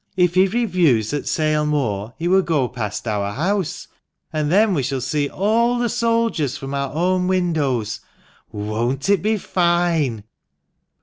If 0.17 0.33
he 0.33 0.47
reviews 0.47 1.13
at 1.13 1.27
Sale 1.27 1.67
Moor 1.67 2.15
he 2.17 2.27
will 2.27 2.41
go 2.41 2.67
past 2.67 3.07
our 3.07 3.33
house; 3.33 3.87
and 4.33 4.51
then 4.51 4.73
we 4.73 4.81
shall 4.81 4.99
see 4.99 5.29
all 5.29 5.77
the 5.77 5.89
soldiers 5.89 6.57
from 6.57 6.73
our 6.73 6.91
own 6.91 7.27
windows. 7.27 7.99
Won't 8.51 9.09
it 9.09 9.21
be 9.21 9.37
fine 9.37 10.23